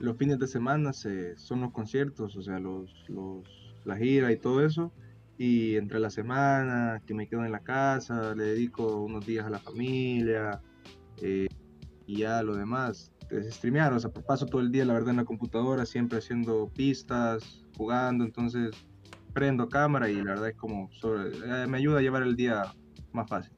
los 0.00 0.16
fines 0.16 0.38
de 0.38 0.48
semana 0.48 0.92
se, 0.92 1.36
son 1.38 1.60
los 1.60 1.72
conciertos, 1.72 2.36
o 2.36 2.42
sea, 2.42 2.58
los, 2.58 2.90
los, 3.08 3.46
la 3.84 3.96
gira 3.96 4.32
y 4.32 4.36
todo 4.36 4.64
eso. 4.64 4.92
Y 5.38 5.76
entre 5.76 6.00
la 6.00 6.10
semana 6.10 7.02
que 7.06 7.14
me 7.14 7.28
quedo 7.28 7.44
en 7.44 7.52
la 7.52 7.60
casa, 7.60 8.34
le 8.34 8.44
dedico 8.44 9.02
unos 9.02 9.24
días 9.24 9.46
a 9.46 9.50
la 9.50 9.58
familia 9.58 10.60
eh, 11.20 11.48
y 12.06 12.18
ya 12.18 12.42
lo 12.42 12.56
demás 12.56 13.11
streamear, 13.50 13.92
o 13.92 14.00
sea, 14.00 14.10
paso 14.10 14.46
todo 14.46 14.60
el 14.60 14.70
día, 14.70 14.84
la 14.84 14.94
verdad, 14.94 15.10
en 15.10 15.16
la 15.16 15.24
computadora, 15.24 15.86
siempre 15.86 16.18
haciendo 16.18 16.68
pistas, 16.68 17.64
jugando, 17.76 18.24
entonces 18.24 18.70
prendo 19.32 19.68
cámara 19.68 20.10
y 20.10 20.16
la 20.16 20.34
verdad 20.34 20.48
es 20.50 20.56
como, 20.56 20.90
eh, 21.04 21.66
me 21.68 21.78
ayuda 21.78 21.98
a 21.98 22.02
llevar 22.02 22.22
el 22.22 22.36
día 22.36 22.74
más 23.12 23.28
fácil. 23.28 23.52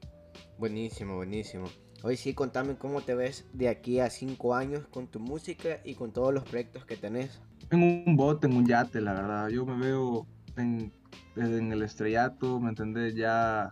Buenísimo, 0.57 1.15
buenísimo. 1.15 1.65
Hoy 2.03 2.17
sí, 2.17 2.33
contame 2.33 2.77
cómo 2.77 3.01
te 3.01 3.15
ves 3.15 3.45
de 3.53 3.67
aquí 3.67 3.99
a 3.99 4.09
cinco 4.09 4.55
años 4.55 4.85
con 4.91 5.07
tu 5.07 5.19
música 5.19 5.81
y 5.83 5.95
con 5.95 6.13
todos 6.13 6.33
los 6.33 6.43
proyectos 6.43 6.85
que 6.85 6.95
tenés. 6.95 7.41
En 7.71 7.81
un 7.81 8.15
bote, 8.15 8.47
en 8.47 8.55
un 8.55 8.65
yate, 8.65 9.01
la 9.01 9.13
verdad. 9.13 9.49
Yo 9.49 9.65
me 9.65 9.77
veo 9.77 10.27
en, 10.55 10.93
en 11.35 11.71
el 11.71 11.81
estrellato, 11.81 12.59
¿me 12.59 12.69
entendés? 12.69 13.15
Ya 13.15 13.71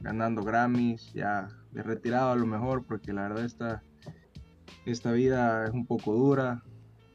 ganando 0.00 0.42
Grammys, 0.42 1.12
ya 1.14 1.48
retirado 1.72 2.30
a 2.30 2.36
lo 2.36 2.46
mejor, 2.46 2.84
porque 2.86 3.12
la 3.12 3.22
verdad 3.22 3.44
está 3.44 3.82
esta 4.86 5.12
vida 5.12 5.66
es 5.66 5.70
un 5.70 5.86
poco 5.86 6.12
dura, 6.14 6.62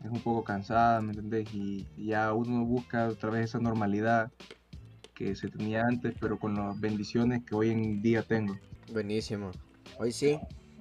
es 0.04 0.10
un 0.10 0.22
poco 0.22 0.44
cansada, 0.44 1.02
¿me 1.02 1.12
entendés? 1.12 1.54
Y, 1.54 1.88
ya 1.98 2.34
uno 2.34 2.66
busca 2.66 3.08
otra 3.08 3.30
vez 3.30 3.46
esa 3.46 3.60
normalidad 3.60 4.32
que 5.14 5.36
se 5.36 5.50
tenía 5.50 5.84
antes, 5.84 6.16
pero 6.20 6.40
con 6.40 6.56
las 6.56 6.80
bendiciones 6.80 7.44
que 7.44 7.56
hoy 7.56 7.72
en 7.72 8.02
día 8.02 8.24
tengo. 8.24 8.58
Buenísimo. 8.92 9.52
Hoy 9.98 10.12
sí, 10.12 10.40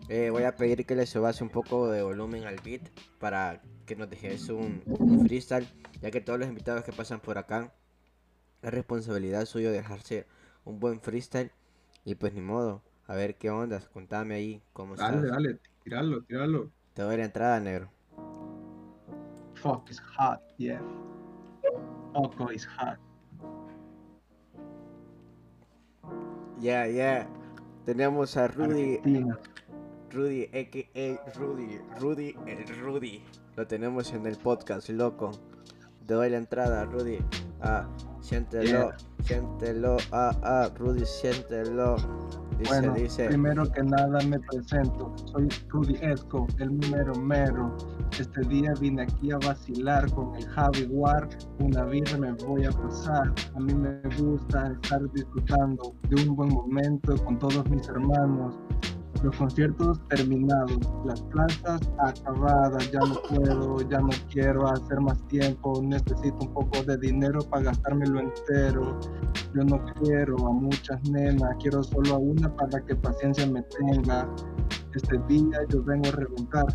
eh, 0.09 0.31
voy 0.31 0.45
a 0.45 0.55
pedir 0.55 0.87
que 0.87 0.95
le 0.95 1.07
subas 1.07 1.41
un 1.41 1.49
poco 1.49 1.91
de 1.91 2.03
volumen 2.03 2.45
al 2.45 2.57
beat 2.65 2.83
para 3.19 3.61
que 3.85 3.97
nos 3.97 4.09
dejes 4.09 4.49
un, 4.49 4.83
un, 4.87 5.27
freestyle, 5.27 5.67
ya 6.01 6.11
que 6.11 6.21
todos 6.21 6.39
los 6.39 6.49
invitados 6.49 6.85
que 6.85 6.93
pasan 6.93 7.21
por 7.21 7.39
acá, 7.39 7.73
es 8.63 8.71
responsabilidad 8.71 9.45
suya 9.47 9.71
dejarse 9.71 10.27
un 10.65 10.79
buen 10.79 11.01
freestyle 11.01 11.51
y 12.05 12.15
pues 12.15 12.33
ni 12.33 12.41
modo, 12.41 12.83
a 13.07 13.15
ver 13.15 13.37
qué 13.37 13.51
onda, 13.51 13.81
contame 13.93 14.35
ahí 14.35 14.63
cómo 14.73 14.95
dale, 14.95 15.17
estás. 15.17 15.31
Dale, 15.31 15.49
dale, 15.49 15.61
tiralo, 15.89 16.23
tiralo. 16.25 16.71
Te 16.93 17.03
doy 17.03 17.17
la 17.17 17.25
entrada, 17.25 17.61
negro. 17.61 17.91
Fuck 19.55 19.91
is 19.91 20.01
hot, 20.01 20.41
yeah. 20.59 20.81
Foco 22.13 22.51
is 22.51 22.67
hot. 22.67 22.99
Ya, 26.61 26.85
yeah, 26.85 26.87
ya. 26.87 26.95
Yeah. 26.95 27.29
Tenemos 27.87 28.37
a 28.37 28.49
Rudy. 28.49 29.01
Rudy, 30.11 30.45
a.k.a. 30.53 31.39
Rudy. 31.39 31.81
Rudy, 31.99 32.37
el 32.47 32.67
Rudy. 32.81 33.23
lo 33.57 33.67
tenemos 33.67 34.13
en 34.13 34.27
el 34.27 34.37
podcast, 34.37 34.89
loco. 34.91 35.31
Te 36.07 36.15
doy 36.15 36.31
la 36.31 36.39
entrada, 36.39 36.85
Rudy. 36.85 37.19
Ah, 37.61 37.89
siéntelo, 38.21 38.91
siéntelo. 39.25 39.97
Ah, 40.13 40.35
ah, 40.43 40.71
Rudy, 40.79 41.05
siéntelo. 41.05 41.97
Dice, 42.59 42.71
bueno, 42.71 42.95
dice. 42.95 43.27
Primero 43.27 43.71
que 43.71 43.83
nada 43.83 44.19
me 44.27 44.39
presento. 44.41 45.15
Soy 45.27 45.49
Rudy 45.69 45.97
Esco, 46.03 46.47
el 46.59 46.79
número 46.79 47.15
mero. 47.15 47.77
Este 48.19 48.41
día 48.49 48.73
vine 48.81 49.03
aquí 49.03 49.31
a 49.31 49.39
vacilar 49.39 50.11
con 50.13 50.35
el 50.35 50.47
Javi 50.49 50.87
War. 50.91 51.29
Una 51.61 51.85
vida 51.85 52.17
me 52.19 52.33
voy 52.33 52.65
a 52.65 52.71
pasar. 52.71 53.33
A 53.55 53.61
mí 53.61 53.75
me 53.75 54.01
gusta 54.19 54.73
estar 54.83 55.01
disfrutando 55.13 55.95
de 56.09 56.23
un 56.23 56.35
buen 56.35 56.53
momento 56.53 57.17
con 57.25 57.39
todos 57.39 57.69
mis 57.71 57.87
hermanos 57.89 58.59
los 59.23 59.37
conciertos 59.37 60.01
terminados, 60.09 60.79
las 61.05 61.21
plazas 61.23 61.81
acabadas, 61.99 62.91
ya 62.91 63.01
no 63.01 63.21
puedo, 63.29 63.89
ya 63.89 63.99
no 64.01 64.11
quiero 64.31 64.69
hacer 64.69 65.01
más 65.01 65.21
tiempo, 65.29 65.81
necesito 65.83 66.37
un 66.41 66.55
poco 66.55 66.83
de 66.85 66.97
dinero 66.99 67.41
para 67.51 67.65
gastármelo 67.65 68.21
entero. 68.21 68.99
Yo 69.55 69.65
no 69.65 69.83
quiero 70.01 70.37
a 70.47 70.53
muchas 70.53 71.03
nenas, 71.11 71.57
quiero 71.61 71.83
solo 71.83 72.15
a 72.15 72.19
una 72.19 72.55
para 72.55 72.81
que 72.85 72.95
paciencia 72.97 73.47
me 73.47 73.63
tenga. 73.63 74.29
Este 74.95 75.19
día 75.29 75.59
yo 75.69 75.83
vengo 75.83 76.09
a 76.09 76.13
reventar. 76.13 76.67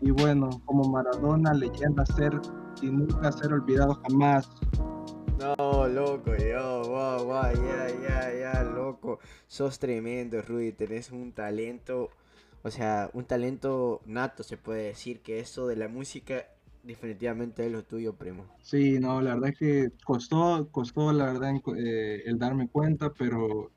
Y 0.00 0.10
bueno, 0.10 0.48
como 0.64 0.84
Maradona, 0.84 1.52
leyenda 1.52 2.04
ser 2.06 2.32
y 2.82 2.86
nunca 2.86 3.30
ser 3.32 3.52
olvidado 3.52 4.00
jamás. 4.08 4.48
No, 5.38 5.88
loco, 5.88 6.36
yo, 6.36 6.82
wow, 6.82 7.24
wow, 7.24 7.52
ya, 7.54 7.88
ya, 8.02 8.30
ya, 8.40 8.62
loco. 8.90 9.20
Sos 9.46 9.78
tremendo, 9.78 10.42
Rudy. 10.42 10.72
Tenés 10.72 11.10
un 11.10 11.32
talento, 11.32 12.10
o 12.62 12.70
sea, 12.70 13.10
un 13.14 13.24
talento 13.24 14.00
nato, 14.06 14.42
se 14.42 14.56
puede 14.56 14.84
decir 14.84 15.20
que 15.20 15.40
eso 15.40 15.66
de 15.66 15.76
la 15.76 15.88
música 15.88 16.46
definitivamente 16.82 17.66
es 17.66 17.72
lo 17.72 17.82
tuyo, 17.84 18.14
primo. 18.14 18.46
Sí, 18.62 18.98
no, 19.00 19.20
la 19.20 19.34
verdad 19.34 19.50
es 19.50 19.58
que 19.58 19.88
costó, 20.04 20.68
costó, 20.70 21.12
la 21.12 21.26
verdad, 21.32 21.52
eh, 21.76 22.22
el 22.26 22.38
darme 22.38 22.68
cuenta, 22.68 23.12
pero 23.12 23.70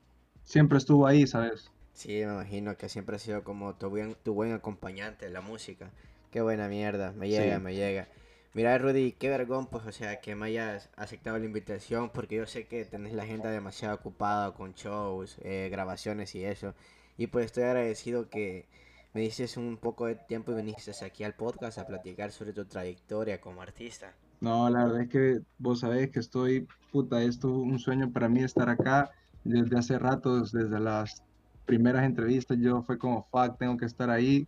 siempre 0.44 0.78
estuvo 0.78 1.06
ahí, 1.06 1.26
¿sabes? 1.26 1.70
Sí, 1.92 2.08
me 2.08 2.32
imagino 2.32 2.76
que 2.76 2.88
siempre 2.88 3.16
ha 3.16 3.18
sido 3.18 3.44
como 3.44 3.74
tu 3.76 3.88
buen, 3.88 4.16
tu 4.22 4.34
buen 4.34 4.52
acompañante 4.52 5.26
de 5.26 5.32
la 5.32 5.40
música. 5.40 5.90
Qué 6.30 6.40
buena 6.42 6.68
mierda, 6.68 7.12
me 7.12 7.28
llega, 7.28 7.58
me 7.60 7.74
llega. 7.74 8.08
Mira, 8.54 8.78
Rudy, 8.78 9.10
qué 9.12 9.30
vergón, 9.30 9.66
pues, 9.66 9.84
o 9.84 9.90
sea, 9.90 10.20
que 10.20 10.36
me 10.36 10.46
hayas 10.46 10.88
aceptado 10.96 11.36
la 11.38 11.44
invitación, 11.44 12.10
porque 12.10 12.36
yo 12.36 12.46
sé 12.46 12.66
que 12.68 12.84
tenés 12.84 13.12
la 13.12 13.24
agenda 13.24 13.50
demasiado 13.50 13.96
ocupada 13.96 14.54
con 14.54 14.74
shows, 14.74 15.38
eh, 15.42 15.68
grabaciones 15.72 16.36
y 16.36 16.44
eso. 16.44 16.72
Y 17.18 17.26
pues 17.26 17.46
estoy 17.46 17.64
agradecido 17.64 18.28
que 18.28 18.66
me 19.12 19.22
dices 19.22 19.56
un 19.56 19.76
poco 19.76 20.06
de 20.06 20.14
tiempo 20.14 20.52
y 20.52 20.54
viniste 20.54 20.92
aquí 21.04 21.24
al 21.24 21.34
podcast 21.34 21.78
a 21.78 21.86
platicar 21.86 22.30
sobre 22.30 22.52
tu 22.52 22.64
trayectoria 22.64 23.40
como 23.40 23.60
artista. 23.60 24.14
No, 24.40 24.70
la 24.70 24.84
verdad 24.84 25.02
es 25.02 25.08
que 25.08 25.40
vos 25.58 25.80
sabés 25.80 26.10
que 26.10 26.20
estoy, 26.20 26.68
puta, 26.92 27.22
esto 27.24 27.48
es 27.48 27.54
un 27.54 27.80
sueño 27.80 28.12
para 28.12 28.28
mí 28.28 28.44
estar 28.44 28.68
acá 28.68 29.10
desde 29.42 29.76
hace 29.76 29.98
rato, 29.98 30.42
desde 30.42 30.78
las 30.78 31.24
primeras 31.66 32.04
entrevistas, 32.04 32.56
yo 32.60 32.82
fue 32.82 32.98
como, 32.98 33.26
fuck, 33.32 33.58
tengo 33.58 33.76
que 33.76 33.86
estar 33.86 34.10
ahí. 34.10 34.46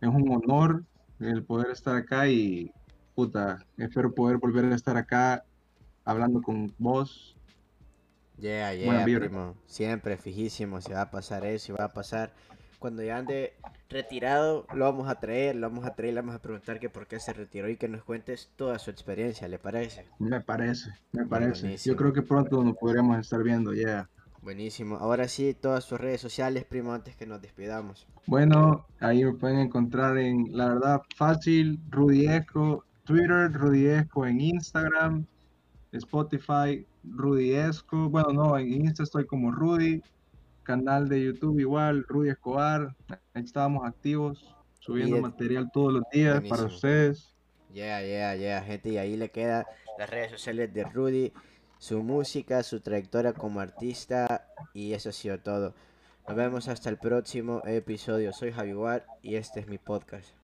Es 0.00 0.08
un 0.08 0.28
honor 0.32 0.82
el 1.20 1.44
poder 1.44 1.70
estar 1.70 1.94
acá 1.94 2.28
y 2.28 2.72
puta, 3.16 3.64
espero 3.78 4.14
poder 4.14 4.36
volver 4.36 4.66
a 4.66 4.74
estar 4.74 4.96
acá 4.98 5.42
hablando 6.04 6.42
con 6.42 6.72
vos. 6.78 7.34
Yeah, 8.38 8.74
yeah, 8.74 9.04
primo. 9.04 9.54
Siempre 9.64 10.18
fijísimo, 10.18 10.82
se 10.82 10.92
va 10.92 11.00
a 11.00 11.10
pasar 11.10 11.46
eso, 11.46 11.72
y 11.72 11.76
va 11.76 11.86
a 11.86 11.92
pasar. 11.94 12.34
Cuando 12.78 13.02
ya 13.02 13.16
ande 13.16 13.54
retirado, 13.88 14.66
lo 14.74 14.84
vamos 14.84 15.08
a 15.08 15.18
traer, 15.18 15.56
lo 15.56 15.70
vamos 15.70 15.86
a 15.86 15.94
traer, 15.94 16.12
le 16.12 16.20
vamos 16.20 16.34
a 16.36 16.42
preguntar 16.42 16.78
que 16.78 16.90
por 16.90 17.06
qué 17.06 17.18
se 17.18 17.32
retiró 17.32 17.70
y 17.70 17.78
que 17.78 17.88
nos 17.88 18.04
cuentes 18.04 18.50
toda 18.54 18.78
su 18.78 18.90
experiencia, 18.90 19.48
¿le 19.48 19.58
parece? 19.58 20.04
Me 20.18 20.42
parece, 20.42 20.90
me 21.12 21.24
parece. 21.24 21.78
Yo 21.78 21.96
creo 21.96 22.12
que 22.12 22.20
pronto 22.20 22.62
nos 22.62 22.76
podríamos 22.76 23.18
estar 23.18 23.42
viendo, 23.42 23.72
ya. 23.72 24.10
Buenísimo. 24.42 24.96
Ahora 24.96 25.26
sí, 25.26 25.54
todas 25.54 25.84
sus 25.84 25.98
redes 25.98 26.20
sociales, 26.20 26.66
primo, 26.66 26.92
antes 26.92 27.16
que 27.16 27.26
nos 27.26 27.40
despidamos. 27.40 28.06
Bueno, 28.26 28.86
ahí 29.00 29.24
me 29.24 29.32
pueden 29.32 29.58
encontrar 29.58 30.18
en, 30.18 30.54
la 30.54 30.68
verdad, 30.68 31.00
fácil, 31.16 31.80
Rudy 31.88 32.28
Eco, 32.28 32.84
Twitter, 33.06 33.52
Rudiesco 33.52 34.26
en 34.26 34.40
Instagram, 34.40 35.24
Spotify, 35.92 36.84
Rudiesco. 37.04 38.10
Bueno, 38.10 38.32
no, 38.32 38.58
en 38.58 38.72
Insta 38.72 39.04
estoy 39.04 39.24
como 39.24 39.52
Rudy. 39.52 40.02
Canal 40.64 41.08
de 41.08 41.24
YouTube 41.24 41.60
igual, 41.60 42.04
Rudy 42.08 42.30
Escobar. 42.30 42.94
Ahí 43.32 43.44
estábamos 43.44 43.86
activos, 43.86 44.52
subiendo 44.80 45.20
material 45.20 45.70
todos 45.72 45.92
los 45.92 46.02
días 46.12 46.42
para 46.48 46.64
ustedes. 46.64 47.32
Yeah, 47.72 48.02
yeah, 48.02 48.34
yeah, 48.34 48.62
gente. 48.62 48.88
Y 48.88 48.98
ahí 48.98 49.16
le 49.16 49.30
queda 49.30 49.64
las 49.96 50.10
redes 50.10 50.32
sociales 50.32 50.74
de 50.74 50.82
Rudy, 50.82 51.32
su 51.78 52.02
música, 52.02 52.64
su 52.64 52.80
trayectoria 52.80 53.32
como 53.32 53.60
artista. 53.60 54.48
Y 54.74 54.92
eso 54.94 55.10
ha 55.10 55.12
sido 55.12 55.38
todo. 55.38 55.74
Nos 56.26 56.36
vemos 56.36 56.66
hasta 56.66 56.90
el 56.90 56.98
próximo 56.98 57.62
episodio. 57.64 58.32
Soy 58.32 58.50
Javi 58.50 58.74
y 59.22 59.36
este 59.36 59.60
es 59.60 59.68
mi 59.68 59.78
podcast. 59.78 60.45